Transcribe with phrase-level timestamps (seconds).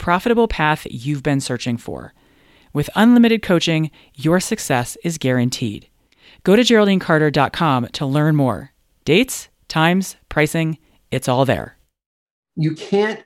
[0.00, 2.12] profitable path you've been searching for.
[2.72, 5.88] With unlimited coaching, your success is guaranteed.
[6.42, 8.72] Go to GeraldineCarter.com to learn more.
[9.04, 10.78] Dates, times, pricing,
[11.10, 11.76] it's all there.
[12.56, 13.22] You can't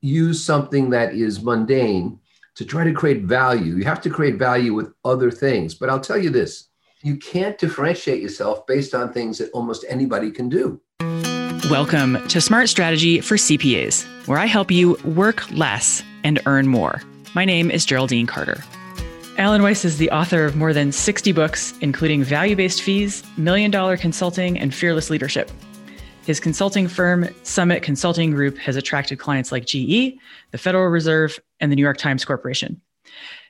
[0.00, 2.20] use something that is mundane
[2.56, 3.76] to try to create value.
[3.76, 5.74] You have to create value with other things.
[5.74, 6.68] But I'll tell you this
[7.02, 10.80] you can't differentiate yourself based on things that almost anybody can do.
[11.70, 17.00] Welcome to Smart Strategy for CPAs, where I help you work less and earn more.
[17.34, 18.62] My name is Geraldine Carter.
[19.38, 23.70] Alan Weiss is the author of more than 60 books, including Value Based Fees, Million
[23.70, 25.50] Dollar Consulting, and Fearless Leadership.
[26.26, 30.18] His consulting firm, Summit Consulting Group, has attracted clients like GE,
[30.50, 32.78] the Federal Reserve, and the New York Times Corporation.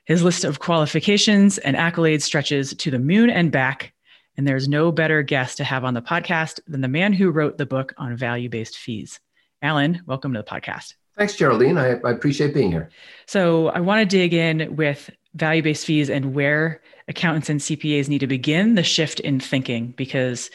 [0.04, 3.92] His list of qualifications and accolades stretches to the moon and back,
[4.36, 7.58] and there's no better guest to have on the podcast than the man who wrote
[7.58, 9.18] the book on value based fees.
[9.62, 10.94] Alan, welcome to the podcast.
[11.18, 11.76] Thanks, Geraldine.
[11.76, 12.90] I, I appreciate being here.
[13.26, 18.08] So, I want to dig in with value based fees and where accountants and CPAs
[18.08, 20.48] need to begin the shift in thinking because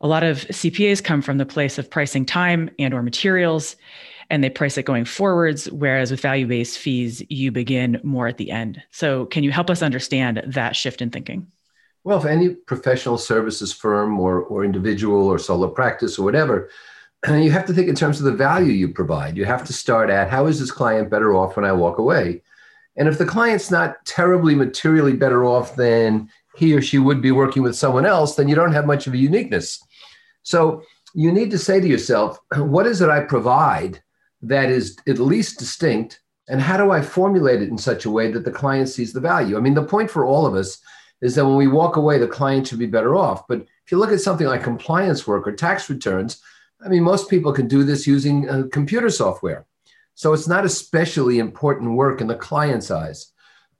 [0.00, 3.76] a lot of CPAs come from the place of pricing time and or materials
[4.30, 8.38] and they price it going forwards whereas with value based fees you begin more at
[8.38, 8.82] the end.
[8.92, 11.48] So, can you help us understand that shift in thinking?
[12.02, 16.70] Well, if any professional services firm or, or individual or solo practice or whatever
[17.26, 19.36] Uh, you have to think in terms of the value you provide.
[19.36, 22.42] You have to start at how is this client better off when I walk away?
[22.96, 27.30] And if the client's not terribly materially better off than he or she would be
[27.30, 29.82] working with someone else, then you don't have much of a uniqueness.
[30.42, 30.82] So
[31.14, 34.02] you need to say to yourself, what is it I provide
[34.42, 36.20] that is at least distinct?
[36.48, 39.20] And how do I formulate it in such a way that the client sees the
[39.20, 39.56] value?
[39.56, 40.78] I mean, the point for all of us
[41.20, 43.46] is that when we walk away, the client should be better off.
[43.46, 46.42] But if you look at something like compliance work or tax returns,
[46.84, 49.66] I mean, most people can do this using uh, computer software.
[50.14, 53.32] So it's not especially important work in the client's eyes.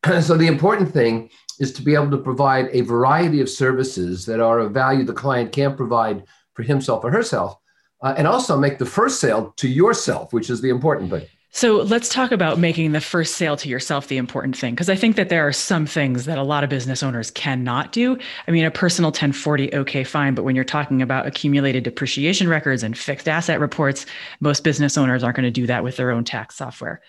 [0.20, 1.30] so the important thing
[1.60, 5.12] is to be able to provide a variety of services that are of value the
[5.12, 6.24] client can't provide
[6.54, 7.56] for himself or herself,
[8.02, 11.26] uh, and also make the first sale to yourself, which is the important thing.
[11.54, 14.96] So let's talk about making the first sale to yourself the important thing, because I
[14.96, 18.16] think that there are some things that a lot of business owners cannot do.
[18.48, 20.34] I mean, a personal 1040, okay, fine.
[20.34, 24.06] But when you're talking about accumulated depreciation records and fixed asset reports,
[24.40, 27.02] most business owners aren't going to do that with their own tax software.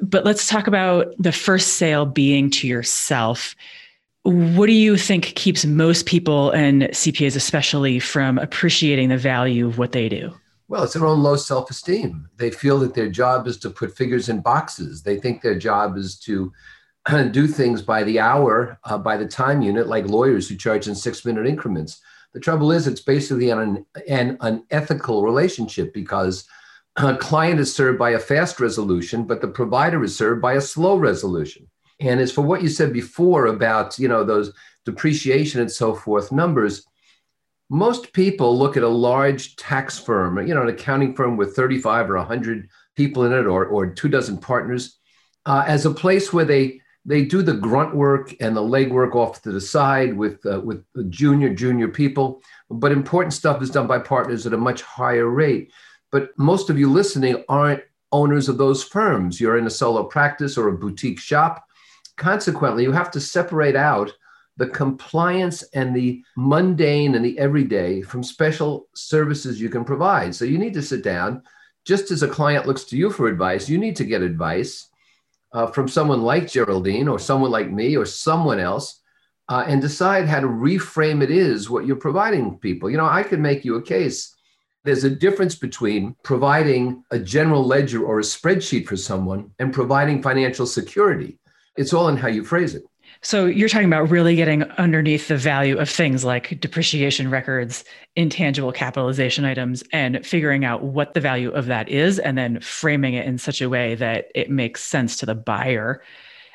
[0.00, 3.54] But let's talk about the first sale being to yourself.
[4.22, 9.76] What do you think keeps most people and CPAs especially from appreciating the value of
[9.76, 10.34] what they do?
[10.68, 12.28] Well, it's their own low self esteem.
[12.36, 15.02] They feel that their job is to put figures in boxes.
[15.02, 16.52] They think their job is to
[17.30, 20.94] do things by the hour, uh, by the time unit, like lawyers who charge in
[20.94, 22.00] six minute increments.
[22.32, 26.48] The trouble is, it's basically an, an unethical relationship because
[26.96, 30.60] a client is served by a fast resolution, but the provider is served by a
[30.60, 31.68] slow resolution.
[32.00, 34.52] And as for what you said before about, you know, those
[34.84, 36.86] depreciation and so forth numbers,
[37.74, 42.08] most people look at a large tax firm, you know, an accounting firm with 35
[42.08, 45.00] or 100 people in it or, or two dozen partners,
[45.44, 49.14] uh, as a place where they they do the grunt work and the leg work
[49.14, 52.40] off to the side with uh, with junior junior people,
[52.70, 55.72] but important stuff is done by partners at a much higher rate.
[56.12, 57.82] But most of you listening aren't
[58.12, 59.40] owners of those firms.
[59.40, 61.64] You're in a solo practice or a boutique shop.
[62.16, 64.12] Consequently, you have to separate out
[64.56, 70.34] the compliance and the mundane and the everyday from special services you can provide.
[70.34, 71.42] So you need to sit down.
[71.84, 74.88] Just as a client looks to you for advice, you need to get advice
[75.52, 79.00] uh, from someone like Geraldine or someone like me or someone else
[79.48, 82.88] uh, and decide how to reframe it is what you're providing people.
[82.88, 84.34] You know, I could make you a case.
[84.84, 90.22] There's a difference between providing a general ledger or a spreadsheet for someone and providing
[90.22, 91.38] financial security.
[91.76, 92.84] It's all in how you phrase it.
[93.24, 97.82] So you're talking about really getting underneath the value of things like depreciation records,
[98.16, 103.14] intangible capitalization items, and figuring out what the value of that is, and then framing
[103.14, 106.02] it in such a way that it makes sense to the buyer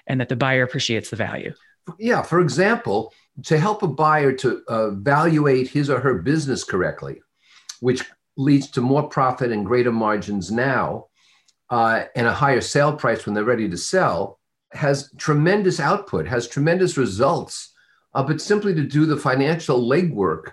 [0.06, 1.52] and that the buyer appreciates the value.
[1.98, 2.22] Yeah.
[2.22, 7.20] For example, to help a buyer to uh, evaluate his or her business correctly,
[7.80, 8.04] which
[8.38, 11.08] leads to more profit and greater margins now
[11.72, 14.39] uh, and a higher sale price when they're ready to sell
[14.72, 17.74] has tremendous output, has tremendous results,
[18.14, 20.52] uh, but simply to do the financial legwork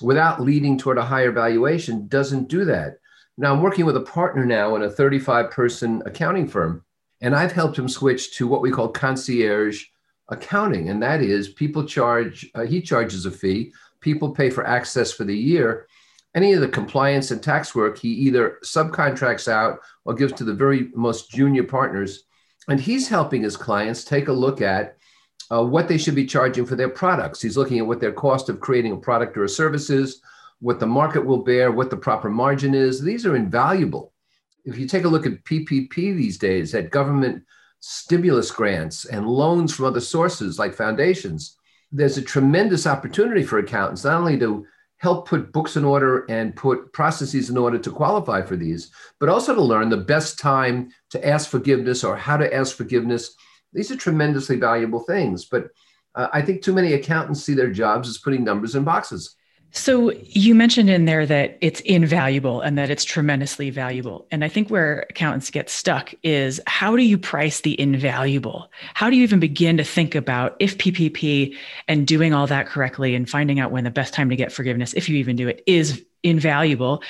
[0.00, 2.98] without leading toward a higher valuation doesn't do that.
[3.36, 6.84] Now, I'm working with a partner now in a 35 person accounting firm,
[7.20, 9.84] and I've helped him switch to what we call concierge
[10.28, 10.88] accounting.
[10.88, 15.24] And that is people charge, uh, he charges a fee, people pay for access for
[15.24, 15.86] the year.
[16.34, 20.54] Any of the compliance and tax work, he either subcontracts out or gives to the
[20.54, 22.24] very most junior partners
[22.68, 24.96] and he's helping his clients take a look at
[25.50, 27.40] uh, what they should be charging for their products.
[27.40, 30.20] He's looking at what their cost of creating a product or a service is,
[30.60, 33.00] what the market will bear, what the proper margin is.
[33.00, 34.12] These are invaluable.
[34.64, 37.44] If you take a look at PPP these days, at government
[37.80, 41.56] stimulus grants and loans from other sources like foundations,
[41.90, 44.66] there's a tremendous opportunity for accountants not only to
[44.98, 48.90] help put books in order and put processes in order to qualify for these,
[49.20, 53.34] but also to learn the best time to ask forgiveness or how to ask forgiveness.
[53.72, 55.44] These are tremendously valuable things.
[55.44, 55.68] But
[56.14, 59.36] uh, I think too many accountants see their jobs as putting numbers in boxes.
[59.70, 64.26] So you mentioned in there that it's invaluable and that it's tremendously valuable.
[64.30, 68.70] And I think where accountants get stuck is how do you price the invaluable?
[68.94, 71.54] How do you even begin to think about if PPP
[71.86, 74.94] and doing all that correctly and finding out when the best time to get forgiveness,
[74.94, 77.02] if you even do it, is invaluable?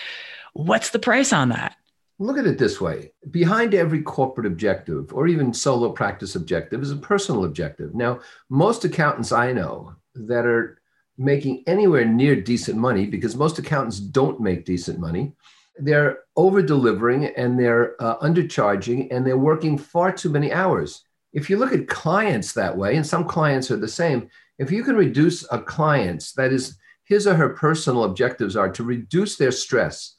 [0.54, 1.76] What's the price on that?
[2.18, 6.90] Look at it this way behind every corporate objective or even solo practice objective is
[6.90, 7.94] a personal objective.
[7.94, 8.18] Now,
[8.50, 10.77] most accountants I know that are
[11.18, 15.32] making anywhere near decent money because most accountants don't make decent money.
[15.76, 21.04] They're over delivering and they're uh, undercharging and they're working far too many hours.
[21.32, 24.82] If you look at clients that way, and some clients are the same, if you
[24.82, 29.50] can reduce a client's, that is, his or her personal objectives are to reduce their
[29.50, 30.16] stress,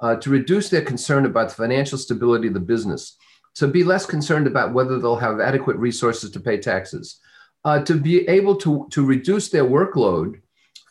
[0.00, 3.16] uh, to reduce their concern about the financial stability of the business,
[3.54, 7.20] to be less concerned about whether they'll have adequate resources to pay taxes,
[7.66, 10.40] uh, to be able to, to reduce their workload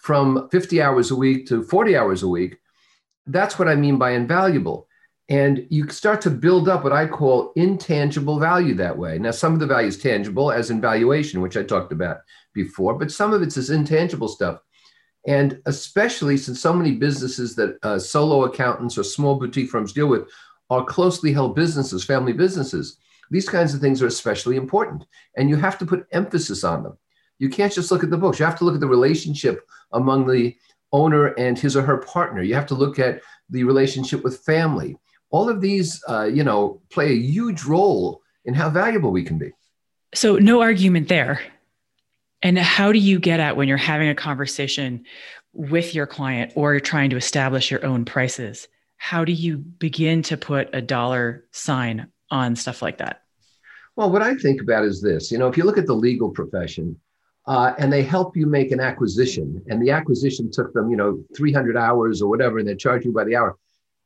[0.01, 2.57] from 50 hours a week to 40 hours a week.
[3.25, 4.89] That's what I mean by invaluable.
[5.29, 9.17] And you start to build up what I call intangible value that way.
[9.17, 12.17] Now, some of the value is tangible, as in valuation, which I talked about
[12.53, 14.59] before, but some of it's this intangible stuff.
[15.25, 20.07] And especially since so many businesses that uh, solo accountants or small boutique firms deal
[20.07, 20.29] with
[20.69, 22.97] are closely held businesses, family businesses,
[23.31, 25.05] these kinds of things are especially important,
[25.35, 26.97] and you have to put emphasis on them.
[27.39, 28.39] You can't just look at the books.
[28.39, 30.55] You have to look at the relationship among the
[30.91, 32.41] owner and his or her partner.
[32.41, 34.97] You have to look at the relationship with family.
[35.31, 39.37] All of these, uh, you know, play a huge role in how valuable we can
[39.37, 39.51] be.
[40.13, 41.41] So, no argument there.
[42.41, 45.05] And how do you get at when you're having a conversation
[45.51, 48.67] with your client or you're trying to establish your own prices?
[48.97, 53.21] How do you begin to put a dollar sign on stuff like that?
[53.95, 56.29] Well, what I think about is this you know, if you look at the legal
[56.29, 56.99] profession,
[57.47, 61.23] uh, and they help you make an acquisition, and the acquisition took them, you know,
[61.35, 63.55] 300 hours or whatever, and they charge you by the hour.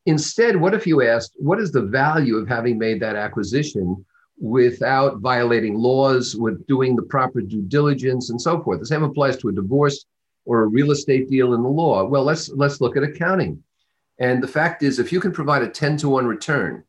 [0.06, 4.06] Instead, what if you asked, what is the value of having made that acquisition
[4.38, 8.80] without violating laws, with doing the proper due diligence, and so forth?
[8.80, 10.06] The same applies to a divorce
[10.46, 12.04] or a real estate deal in the law.
[12.06, 13.64] Well, let's let's look at accounting.
[14.20, 16.84] And the fact is, if you can provide a 10 to 1 return,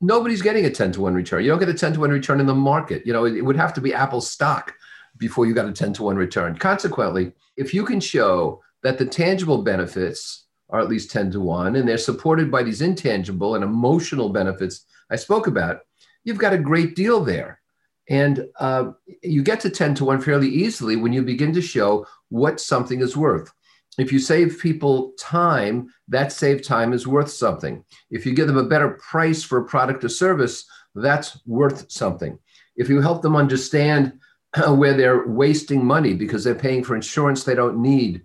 [0.00, 1.42] nobody's getting a 10 to 1 return.
[1.42, 3.06] You don't get a 10 to 1 return in the market.
[3.06, 4.74] You know, it, it would have to be Apple stock
[5.18, 6.56] before you got a 10 to 1 return.
[6.56, 11.76] Consequently, if you can show that the tangible benefits are at least 10 to 1
[11.76, 15.80] and they're supported by these intangible and emotional benefits I spoke about,
[16.24, 17.60] you've got a great deal there.
[18.08, 22.06] And uh, you get to 10 to 1 fairly easily when you begin to show
[22.28, 23.52] what something is worth.
[23.98, 27.84] If you save people time, that saved time is worth something.
[28.10, 32.38] If you give them a better price for a product or service, that's worth something.
[32.76, 34.18] If you help them understand
[34.68, 38.22] where they're wasting money because they're paying for insurance they don't need,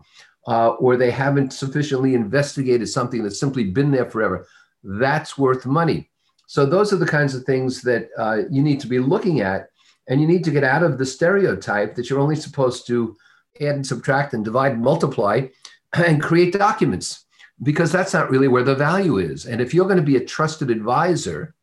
[0.47, 4.47] uh, or they haven't sufficiently investigated something that's simply been there forever.
[4.83, 6.09] That's worth money.
[6.47, 9.69] So those are the kinds of things that uh, you need to be looking at,
[10.09, 13.15] and you need to get out of the stereotype that you're only supposed to
[13.59, 15.47] add and subtract and divide and multiply
[15.93, 17.25] and create documents
[17.63, 19.45] because that's not really where the value is.
[19.45, 21.53] And if you're going to be a trusted advisor,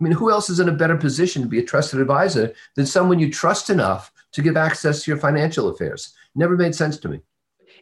[0.00, 2.86] I mean, who else is in a better position to be a trusted advisor than
[2.86, 6.14] someone you trust enough to give access to your financial affairs.
[6.34, 7.20] Never made sense to me.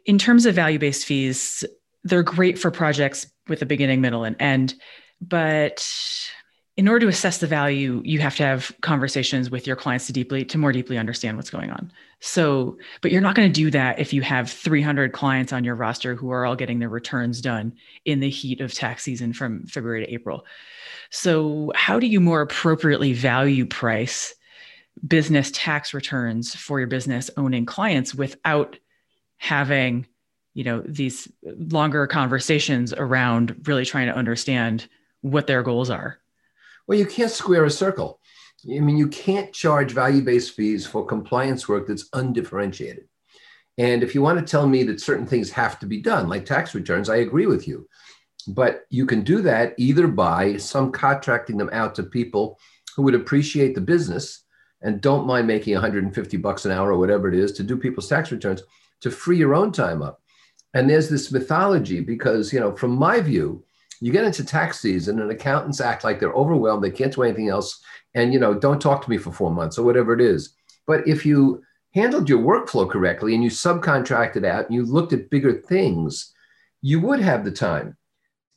[0.06, 1.64] In terms of value based fees,
[2.04, 4.74] they're great for projects with a beginning, middle, and end.
[5.20, 5.86] But
[6.76, 10.12] in order to assess the value, you have to have conversations with your clients to
[10.12, 11.90] deeply to more deeply understand what's going on.
[12.20, 15.74] So, but you're not going to do that if you have 300 clients on your
[15.74, 19.66] roster who are all getting their returns done in the heat of tax season from
[19.66, 20.44] February to April.
[21.10, 24.34] So, how do you more appropriately value price
[25.06, 28.78] business tax returns for your business owning clients without
[29.38, 30.06] having,
[30.52, 34.88] you know, these longer conversations around really trying to understand
[35.22, 36.18] what their goals are?
[36.86, 38.20] Well, you can't square a circle.
[38.64, 43.08] I mean, you can't charge value based fees for compliance work that's undifferentiated.
[43.78, 46.46] And if you want to tell me that certain things have to be done, like
[46.46, 47.86] tax returns, I agree with you.
[48.48, 52.58] But you can do that either by some contracting them out to people
[52.94, 54.44] who would appreciate the business
[54.82, 58.08] and don't mind making 150 bucks an hour or whatever it is to do people's
[58.08, 58.62] tax returns
[59.00, 60.22] to free your own time up.
[60.74, 63.64] And there's this mythology because, you know, from my view,
[64.00, 67.48] you get into tax season and accountants act like they're overwhelmed they can't do anything
[67.48, 67.82] else
[68.14, 70.54] and you know don't talk to me for four months or whatever it is.
[70.86, 71.62] But if you
[71.96, 76.34] handled your workflow correctly and you subcontracted out and you looked at bigger things
[76.82, 77.96] you would have the time.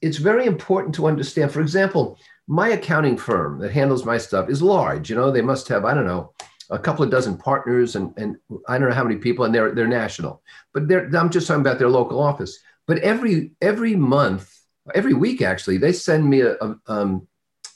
[0.01, 4.61] It's very important to understand for example my accounting firm that handles my stuff is
[4.61, 6.33] large you know they must have i don't know
[6.71, 8.35] a couple of dozen partners and, and
[8.67, 10.41] i don't know how many people and they're, they're national.
[10.73, 12.59] But they're, i'm just talking about their local office.
[12.87, 14.58] But every every month
[14.95, 17.27] every week actually they send me a, a, um,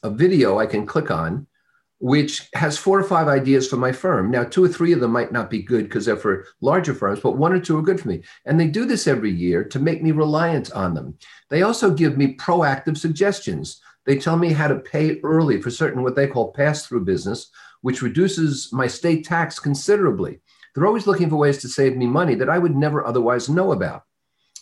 [0.03, 1.48] a video i can click on
[2.03, 4.29] which has four or five ideas for my firm.
[4.29, 7.22] Now two or three of them might not be good because they're for larger firms
[7.22, 8.24] but one or two are good for me.
[8.46, 11.17] And they do this every year to make me reliant on them.
[11.50, 13.79] They also give me proactive suggestions.
[14.05, 17.50] They tell me how to pay early for certain what they call pass-through business
[17.84, 20.41] which reduces my state tax considerably.
[20.75, 23.72] They're always looking for ways to save me money that i would never otherwise know
[23.72, 24.03] about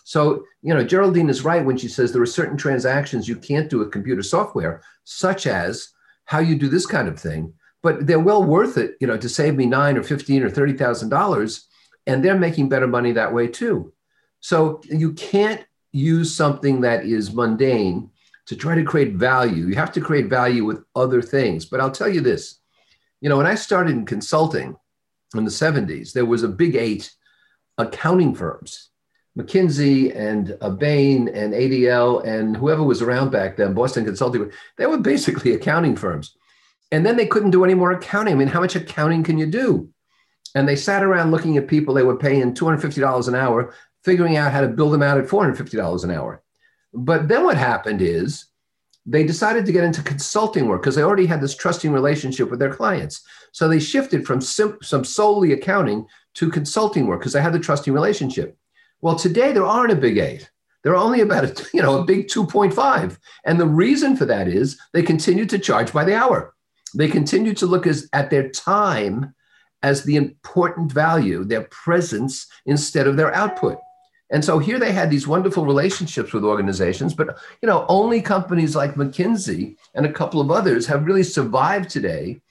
[0.03, 3.69] so, you know, Geraldine is right when she says there are certain transactions you can't
[3.69, 5.89] do with computer software, such as
[6.25, 7.53] how you do this kind of thing,
[7.83, 10.73] but they're well worth it, you know, to save me nine or fifteen or thirty
[10.73, 11.67] thousand dollars,
[12.07, 13.93] and they're making better money that way too.
[14.39, 18.09] So you can't use something that is mundane
[18.47, 19.67] to try to create value.
[19.67, 21.65] You have to create value with other things.
[21.65, 22.59] But I'll tell you this,
[23.19, 24.75] you know, when I started in consulting
[25.35, 27.11] in the 70s, there was a big eight
[27.77, 28.90] accounting firms
[29.37, 34.85] McKinsey and uh, Bain and ADL and whoever was around back then, Boston Consulting, they
[34.85, 36.35] were basically accounting firms.
[36.91, 38.33] And then they couldn't do any more accounting.
[38.33, 39.89] I mean, how much accounting can you do?
[40.53, 43.73] And they sat around looking at people they were paying $250 an hour,
[44.03, 46.43] figuring out how to build them out at $450 an hour.
[46.93, 48.47] But then what happened is
[49.05, 52.59] they decided to get into consulting work because they already had this trusting relationship with
[52.59, 53.21] their clients.
[53.53, 57.59] So they shifted from sim- some solely accounting to consulting work because they had the
[57.59, 58.57] trusting relationship.
[59.01, 60.49] Well, today there aren't a big eight.
[60.83, 63.17] They're only about a, you know, a big 2.5.
[63.45, 66.53] And the reason for that is they continue to charge by the hour.
[66.95, 69.33] They continue to look as, at their time
[69.83, 73.77] as the important value, their presence instead of their output.
[74.29, 78.75] And so here they had these wonderful relationships with organizations, but you know, only companies
[78.75, 82.41] like McKinsey and a couple of others have really survived today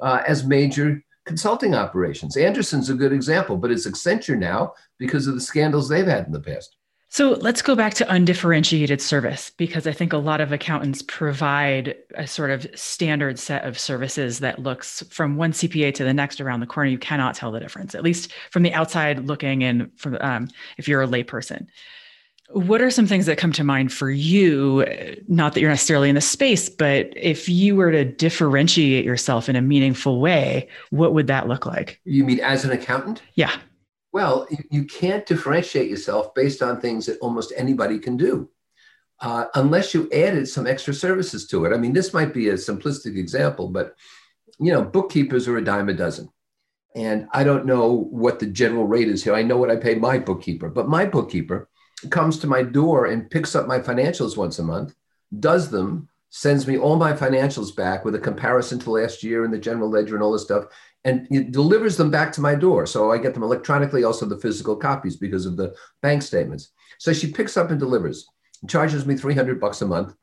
[0.00, 2.36] uh, as major consulting operations.
[2.36, 6.32] Andersen's a good example, but it's Accenture now because of the scandals they've had in
[6.32, 6.76] the past.
[7.12, 11.96] So let's go back to undifferentiated service because I think a lot of accountants provide
[12.14, 16.40] a sort of standard set of services that looks from one CPA to the next
[16.40, 16.88] around the corner.
[16.88, 20.86] You cannot tell the difference, at least from the outside looking and from um, if
[20.86, 21.66] you're a layperson.
[22.50, 24.84] What are some things that come to mind for you?
[25.26, 29.56] Not that you're necessarily in the space, but if you were to differentiate yourself in
[29.56, 32.00] a meaningful way, what would that look like?
[32.04, 33.22] You mean as an accountant?
[33.34, 33.56] Yeah.
[34.12, 38.50] Well, you can't differentiate yourself based on things that almost anybody can do.
[39.20, 41.74] Uh, unless you added some extra services to it.
[41.74, 43.94] I mean, this might be a simplistic example, but
[44.58, 46.30] you know, bookkeepers are a dime a dozen.
[46.94, 49.34] And I don't know what the general rate is here.
[49.34, 51.68] I know what I pay my bookkeeper, but my bookkeeper
[52.08, 54.94] comes to my door and picks up my financials once a month,
[55.38, 59.52] does them, sends me all my financials back with a comparison to last year and
[59.52, 60.64] the general ledger and all this stuff,
[61.04, 62.86] and it delivers them back to my door.
[62.86, 66.72] So I get them electronically, also the physical copies because of the bank statements.
[66.98, 68.28] So she picks up and delivers,
[68.68, 70.14] charges me 300 bucks a month.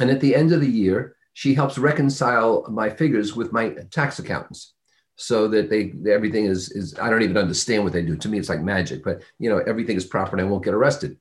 [0.00, 4.18] And at the end of the year, she helps reconcile my figures with my tax
[4.18, 4.74] accountants
[5.16, 8.16] so that they everything is is I don't even understand what they do.
[8.16, 10.74] To me, it's like magic, but you know, everything is proper and I won't get
[10.74, 11.18] arrested.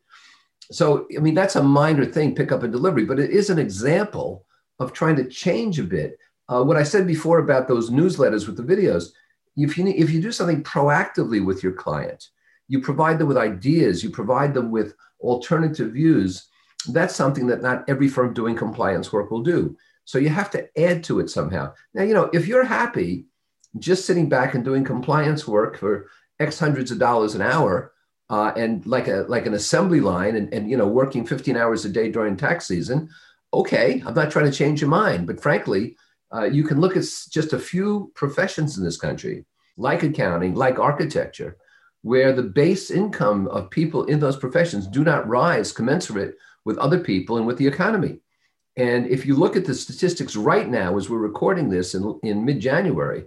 [0.72, 3.60] So I mean, that's a minor thing, pick up and delivery, but it is an
[3.60, 4.46] example
[4.80, 6.18] of trying to change a bit.
[6.52, 9.12] Uh, what I said before about those newsletters with the videos,
[9.56, 12.30] if you, if you do something proactively with your client,
[12.68, 16.48] you provide them with ideas, you provide them with alternative views,
[16.90, 19.78] that's something that not every firm doing compliance work will do.
[20.04, 21.74] So you have to add to it somehow.
[21.94, 23.28] Now, you know, if you're happy
[23.80, 26.08] just sitting back and doing compliance work for
[26.40, 27.94] X hundreds of dollars an hour,
[28.30, 31.84] uh, and like a like an assembly line and, and you know working 15 hours
[31.84, 33.10] a day during tax season
[33.54, 35.98] okay i'm not trying to change your mind but frankly
[36.34, 39.46] uh, you can look at just a few professions in this country
[39.78, 41.58] like accounting like architecture
[42.04, 46.36] where the base income of people in those professions do not rise commensurate
[46.66, 48.20] with other people and with the economy
[48.78, 52.46] and if you look at the statistics right now as we're recording this in, in
[52.46, 53.26] mid-january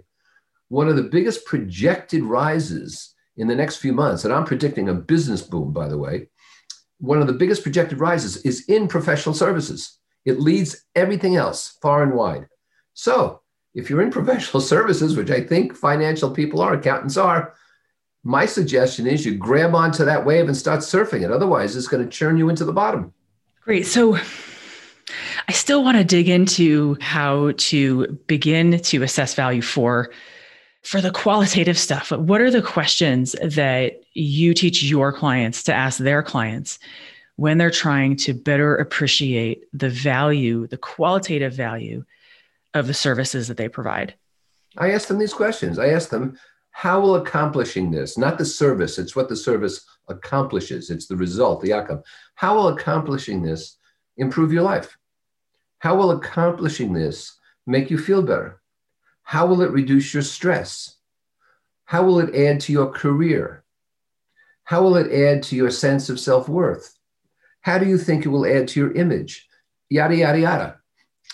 [0.69, 4.93] one of the biggest projected rises in the next few months, and I'm predicting a
[4.93, 6.29] business boom, by the way,
[6.99, 9.99] one of the biggest projected rises is in professional services.
[10.23, 12.47] It leads everything else far and wide.
[12.95, 13.41] So,
[13.75, 17.53] if you're in professional services, which I think financial people are, accountants are,
[18.23, 21.31] my suggestion is you grab onto that wave and start surfing it.
[21.31, 23.13] Otherwise, it's going to churn you into the bottom.
[23.61, 23.85] Great.
[23.85, 24.17] So,
[25.47, 30.09] I still want to dig into how to begin to assess value for
[30.85, 35.97] for the qualitative stuff, what are the questions that you teach your clients to ask
[35.97, 36.77] their clients
[37.37, 42.05] when they're trying to better appreciate the value, the qualitative value
[42.75, 44.13] of the services that they provide?
[44.77, 45.79] I ask them these questions.
[45.79, 46.37] I ask them,
[46.71, 51.61] how will accomplishing this, not the service, it's what the service accomplishes, it's the result,
[51.61, 52.03] the outcome.
[52.35, 53.77] How will accomplishing this
[54.17, 54.97] improve your life?
[55.79, 58.61] How will accomplishing this make you feel better?
[59.23, 60.97] How will it reduce your stress?
[61.85, 63.63] How will it add to your career?
[64.65, 66.97] How will it add to your sense of self worth?
[67.61, 69.47] How do you think it will add to your image?
[69.89, 70.79] Yada, yada, yada.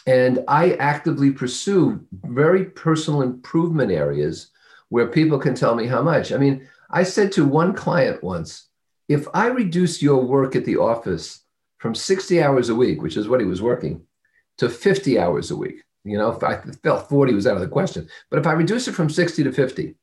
[0.08, 4.50] And I actively pursue very personal improvement areas
[4.90, 6.32] where people can tell me how much.
[6.32, 8.68] I mean, I said to one client once,
[9.08, 11.44] if I reduce your work at the office
[11.78, 14.02] from 60 hours a week, which is what he was working,
[14.58, 18.08] to 50 hours a week, you know, I felt 40 was out of the question.
[18.30, 19.96] But if I reduce it from 60 to 50,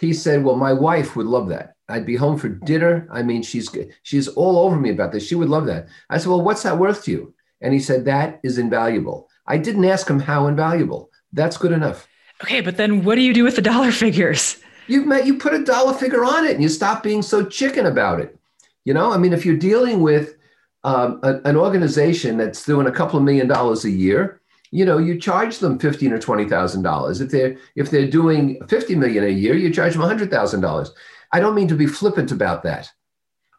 [0.00, 1.74] he said, Well, my wife would love that.
[1.88, 3.06] I'd be home for dinner.
[3.10, 3.68] I mean, she's
[4.02, 5.26] she's all over me about this.
[5.26, 5.88] She would love that.
[6.10, 7.34] I said, Well, what's that worth to you?
[7.60, 9.28] And he said, That is invaluable.
[9.46, 11.10] I didn't ask him how invaluable.
[11.32, 12.06] That's good enough.
[12.42, 14.58] Okay, but then what do you do with the dollar figures?
[14.88, 17.86] You met you put a dollar figure on it and you stop being so chicken
[17.86, 18.38] about it.
[18.84, 20.36] You know, I mean, if you're dealing with
[20.84, 24.40] um, a, an organization that's doing a couple of million dollars a year,
[24.70, 27.20] you know, you charge them fifteen or twenty thousand dollars.
[27.20, 30.92] If they're if they're doing fifty million a year, you charge them hundred thousand dollars.
[31.32, 32.90] I don't mean to be flippant about that,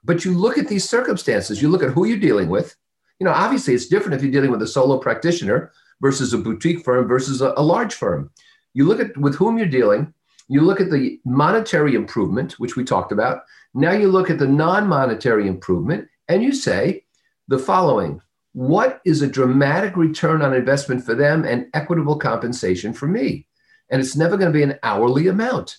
[0.03, 1.61] but you look at these circumstances.
[1.61, 2.75] You look at who you're dealing with.
[3.19, 6.83] You know, obviously, it's different if you're dealing with a solo practitioner versus a boutique
[6.83, 8.29] firm versus a, a large firm.
[8.73, 10.13] You look at with whom you're dealing.
[10.49, 13.43] You look at the monetary improvement, which we talked about.
[13.73, 17.03] Now you look at the non-monetary improvement, and you say
[17.47, 18.21] the following
[18.57, 23.45] what is a dramatic return on investment for them and equitable compensation for me?
[23.91, 25.77] And it's never going to be an hourly amount.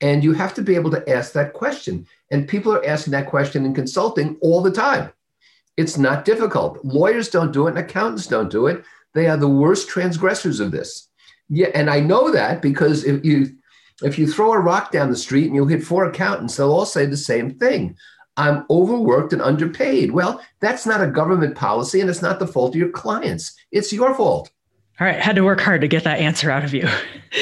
[0.00, 2.06] And you have to be able to ask that question.
[2.30, 5.12] And people are asking that question in consulting all the time.
[5.76, 6.84] It's not difficult.
[6.84, 8.84] Lawyers don't do it and accountants don't do it.
[9.14, 11.08] They are the worst transgressors of this.
[11.48, 13.56] Yeah, and I know that because if you
[14.02, 16.86] if you throw a rock down the street and you hit four accountants, they'll all
[16.86, 17.96] say the same thing.
[18.36, 20.10] I'm overworked and underpaid.
[20.12, 23.54] Well, that's not a government policy and it's not the fault of your clients.
[23.70, 24.50] It's your fault.
[24.98, 25.20] All right.
[25.20, 26.88] Had to work hard to get that answer out of you.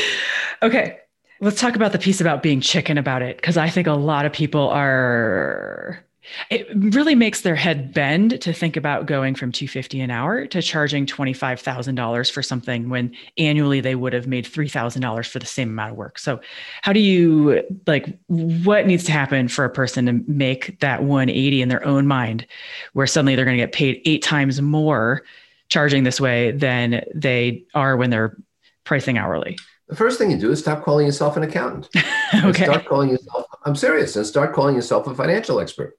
[0.62, 0.98] okay.
[1.40, 4.26] Let's talk about the piece about being chicken about it, because I think a lot
[4.26, 6.04] of people are
[6.50, 10.60] it really makes their head bend to think about going from 250 an hour to
[10.62, 15.92] charging $25,000 for something when annually they would have made $3,000 for the same amount
[15.92, 16.18] of work.
[16.18, 16.40] So
[16.82, 21.62] how do you like what needs to happen for a person to make that 180
[21.62, 22.46] in their own mind
[22.92, 25.22] where suddenly they're going to get paid 8 times more
[25.68, 28.36] charging this way than they are when they're
[28.84, 29.56] pricing hourly?
[29.88, 31.88] The first thing you do is stop calling yourself an accountant.
[32.44, 32.64] okay.
[32.64, 35.98] Start calling yourself I'm serious and start calling yourself a financial expert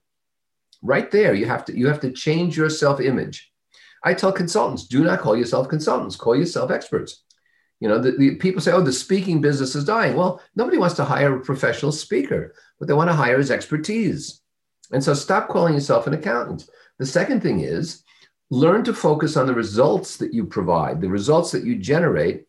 [0.82, 3.50] right there you have to you have to change your self-image.
[4.04, 7.22] I tell consultants do not call yourself consultants call yourself experts.
[7.80, 10.16] You know the, the, people say oh the speaking business is dying.
[10.16, 12.54] Well nobody wants to hire a professional speaker.
[12.78, 14.40] What they want to hire is expertise.
[14.92, 16.68] And so stop calling yourself an accountant.
[16.98, 18.02] The second thing is
[18.50, 22.44] learn to focus on the results that you provide the results that you generate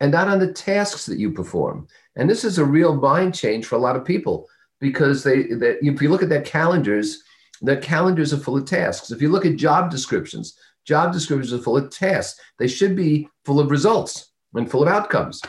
[0.00, 1.86] and not on the tasks that you perform.
[2.16, 4.48] And this is a real mind change for a lot of people
[4.80, 7.22] because they that if you look at their calendars
[7.60, 9.10] their calendars are full of tasks.
[9.10, 12.40] If you look at job descriptions, job descriptions are full of tasks.
[12.58, 15.42] They should be full of results and full of outcomes.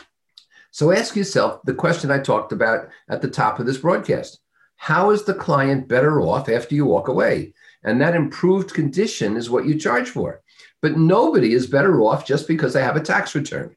[0.70, 4.40] So ask yourself the question I talked about at the top of this broadcast
[4.76, 7.54] How is the client better off after you walk away?
[7.84, 10.40] And that improved condition is what you charge for.
[10.80, 13.74] But nobody is better off just because they have a tax return.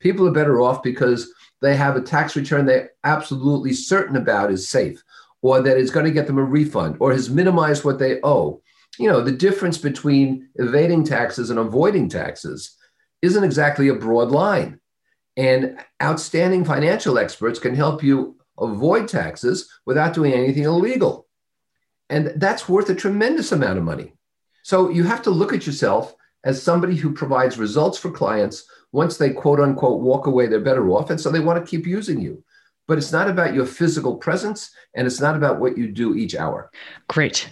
[0.00, 4.68] People are better off because they have a tax return they're absolutely certain about is
[4.68, 5.02] safe
[5.42, 8.60] or that is going to get them a refund or has minimized what they owe.
[8.98, 12.76] You know, the difference between evading taxes and avoiding taxes
[13.22, 14.80] isn't exactly a broad line.
[15.36, 21.26] And outstanding financial experts can help you avoid taxes without doing anything illegal.
[22.08, 24.14] And that's worth a tremendous amount of money.
[24.62, 28.64] So you have to look at yourself as somebody who provides results for clients.
[28.92, 31.10] Once they quote unquote walk away, they're better off.
[31.10, 32.42] And so they want to keep using you.
[32.86, 36.34] But it's not about your physical presence and it's not about what you do each
[36.34, 36.70] hour.
[37.08, 37.48] Great.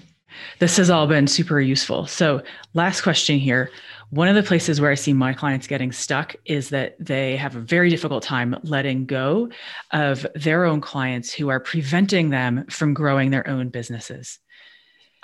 [0.59, 2.07] This has all been super useful.
[2.07, 2.43] So,
[2.75, 3.71] last question here.
[4.11, 7.57] One of the places where I see my clients getting stuck is that they have
[7.57, 9.49] a very difficult time letting go
[9.91, 14.39] of their own clients who are preventing them from growing their own businesses.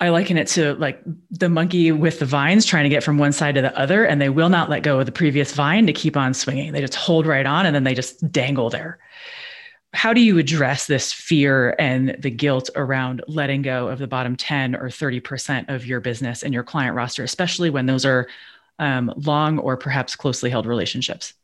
[0.00, 3.32] I liken it to like the monkey with the vines trying to get from one
[3.32, 5.92] side to the other, and they will not let go of the previous vine to
[5.92, 6.72] keep on swinging.
[6.72, 8.98] They just hold right on and then they just dangle there
[9.92, 14.36] how do you address this fear and the guilt around letting go of the bottom
[14.36, 18.28] 10 or 30% of your business and your client roster, especially when those are
[18.78, 21.34] um, long or perhaps closely held relationships?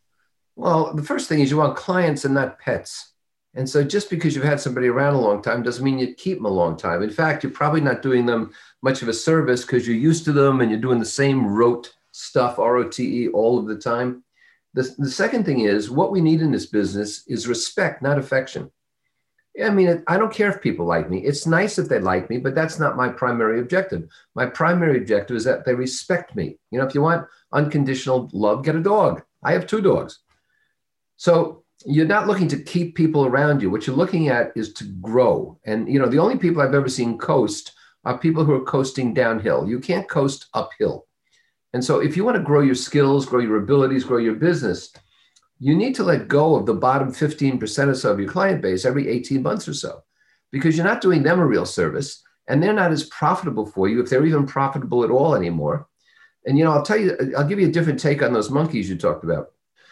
[0.55, 3.13] Well, the first thing is you want clients and not pets.
[3.55, 6.39] And so just because you've had somebody around a long time doesn't mean you keep
[6.39, 7.03] them a long time.
[7.03, 10.33] In fact, you're probably not doing them much of a service because you're used to
[10.33, 13.77] them and you're doing the same rote stuff, R O T E, all of the
[13.77, 14.23] time.
[14.77, 18.71] The, the second thing is what we need in this business is respect, not affection.
[19.65, 21.25] I mean, I don't care if people like me.
[21.25, 24.07] It's nice if they like me, but that's not my primary objective.
[24.35, 26.59] My primary objective is that they respect me.
[26.71, 29.23] You know, if you want unconditional love, get a dog.
[29.43, 30.19] I have two dogs.
[31.17, 33.71] So you're not looking to keep people around you.
[33.71, 35.59] What you're looking at is to grow.
[35.65, 37.73] And, you know, the only people I've ever seen coast
[38.05, 39.67] are people who are coasting downhill.
[39.67, 41.07] You can't coast uphill.
[41.77, 44.95] And so, if you want to grow your skills, grow your abilities, grow your business,
[45.59, 48.87] you need to let go of the bottom 15% or so of your client base
[48.87, 50.03] every 18 months or so,
[50.51, 54.01] because you're not doing them a real service and they're not as profitable for you
[54.01, 55.87] if they're even profitable at all anymore.
[56.47, 58.89] And, you know, I'll tell you, I'll give you a different take on those monkeys
[58.89, 59.49] you talked about.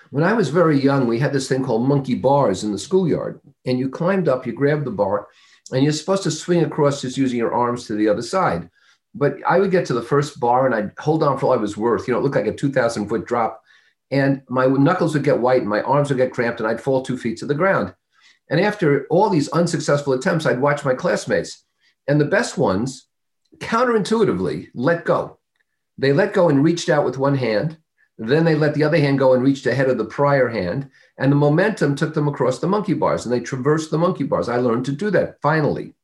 [0.09, 3.43] When I was very young, we had this thing called monkey bars in the schoolyard.
[3.67, 5.29] And you climbed up, you grabbed the bar,
[5.71, 8.71] and you're supposed to swing across just using your arms to the other side.
[9.15, 11.57] But I would get to the first bar and I'd hold on for all I
[11.57, 12.09] was worth.
[12.09, 13.63] You know, it looked like a 2,000 foot drop.
[14.11, 17.03] And my knuckles would get white and my arms would get cramped and I'd fall
[17.03, 17.95] two feet to the ground.
[18.51, 21.65] And after all these unsuccessful attempts, I'd watch my classmates.
[22.07, 23.07] And the best ones,
[23.59, 25.39] counterintuitively, let go.
[25.97, 27.79] They let go and reached out with one hand.
[28.19, 30.91] Then they let the other hand go and reached ahead of the prior hand.
[31.19, 34.49] And the momentum took them across the monkey bars and they traversed the monkey bars.
[34.49, 35.95] I learned to do that finally.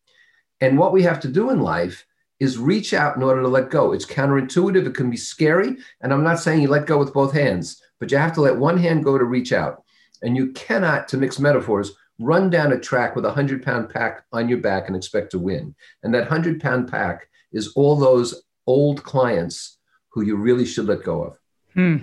[0.60, 2.06] And what we have to do in life
[2.40, 3.92] is reach out in order to let go.
[3.92, 4.86] It's counterintuitive.
[4.86, 5.76] It can be scary.
[6.00, 8.56] And I'm not saying you let go with both hands, but you have to let
[8.56, 9.84] one hand go to reach out.
[10.22, 14.24] And you cannot, to mix metaphors, run down a track with a 100 pound pack
[14.32, 15.74] on your back and expect to win.
[16.02, 21.02] And that 100 pound pack is all those old clients who you really should let
[21.02, 21.38] go of.
[21.74, 21.98] Hmm.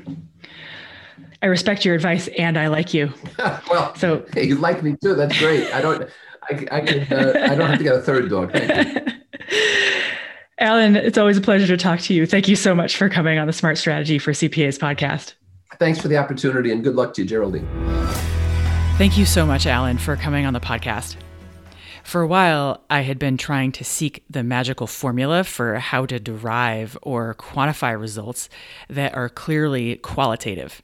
[1.41, 3.13] I respect your advice and I like you.
[3.69, 5.13] well, so you like me too.
[5.13, 5.71] That's great.
[5.73, 6.09] I don't,
[6.43, 8.51] I, I can, uh, I don't have to get a third dog.
[10.59, 12.25] Alan, it's always a pleasure to talk to you.
[12.25, 15.35] Thank you so much for coming on the Smart Strategy for CPAs podcast.
[15.77, 17.67] Thanks for the opportunity and good luck to you, Geraldine.
[18.97, 21.15] Thank you so much, Alan, for coming on the podcast.
[22.03, 26.19] For a while, I had been trying to seek the magical formula for how to
[26.19, 28.49] derive or quantify results
[28.89, 30.81] that are clearly qualitative.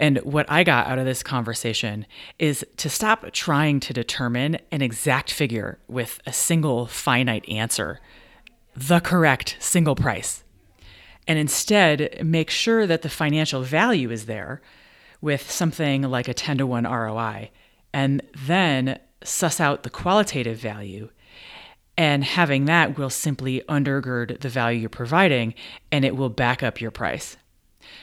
[0.00, 2.06] And what I got out of this conversation
[2.40, 8.00] is to stop trying to determine an exact figure with a single finite answer
[8.76, 10.44] the correct single price.
[11.26, 14.60] And instead, make sure that the financial value is there
[15.20, 17.50] with something like a 10 to 1 ROI,
[17.92, 21.08] and then suss out the qualitative value.
[21.96, 25.54] And having that will simply undergird the value you're providing
[25.92, 27.36] and it will back up your price.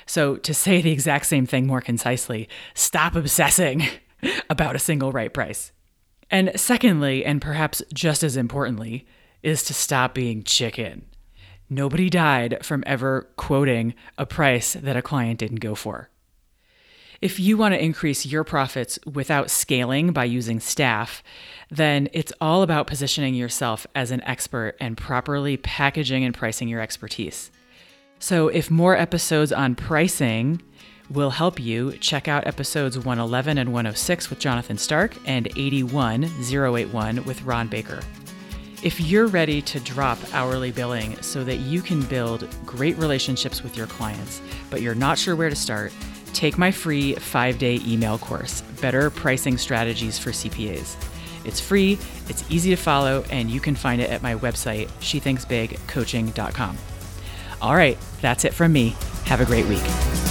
[0.05, 3.83] So, to say the exact same thing more concisely, stop obsessing
[4.49, 5.71] about a single right price.
[6.29, 9.05] And secondly, and perhaps just as importantly,
[9.43, 11.05] is to stop being chicken.
[11.69, 16.09] Nobody died from ever quoting a price that a client didn't go for.
[17.21, 21.21] If you want to increase your profits without scaling by using staff,
[21.69, 26.81] then it's all about positioning yourself as an expert and properly packaging and pricing your
[26.81, 27.51] expertise.
[28.17, 30.61] So, if more episodes on pricing
[31.11, 37.41] will help you, check out episodes 111 and 106 with Jonathan Stark and 81081 with
[37.43, 38.01] Ron Baker.
[38.83, 43.77] If you're ready to drop hourly billing so that you can build great relationships with
[43.77, 44.41] your clients,
[44.71, 45.93] but you're not sure where to start,
[46.33, 50.95] take my free five day email course, Better Pricing Strategies for CPAs.
[51.45, 56.77] It's free, it's easy to follow, and you can find it at my website, shethinksbigcoaching.com.
[57.61, 58.95] All right, that's it from me.
[59.25, 60.30] Have a great week.